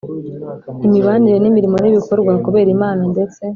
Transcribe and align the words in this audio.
imibanire 0.85 1.45
imirimo 1.47 1.75
n 1.79 1.85
ibikorwa 1.89 2.31
kubera 2.45 2.69
Imana 2.75 3.01
ndetse 3.13 3.41